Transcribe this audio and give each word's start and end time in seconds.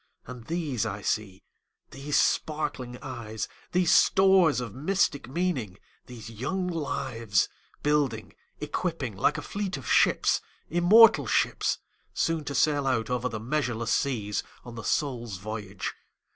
And 0.25 0.45
these 0.47 0.83
I 0.83 1.03
see, 1.03 1.43
these 1.91 2.17
sparkling 2.17 2.97
eyes, 3.03 3.47
These 3.71 3.91
stores 3.91 4.59
of 4.59 4.73
mystic 4.73 5.29
meaning, 5.29 5.77
these 6.07 6.31
young 6.31 6.65
lives, 6.67 7.49
Building, 7.83 8.33
equipping 8.59 9.15
like 9.15 9.37
a 9.37 9.43
fleet 9.43 9.77
of 9.77 9.87
ships, 9.87 10.41
immortal 10.71 11.27
ships, 11.27 11.77
Soon 12.15 12.43
to 12.45 12.55
sail 12.55 12.87
out 12.87 13.11
over 13.11 13.29
the 13.29 13.39
measureless 13.39 13.93
seas, 13.93 14.41
On 14.65 14.73
the 14.73 14.81
soul's 14.83 15.37
voyage. 15.37 15.93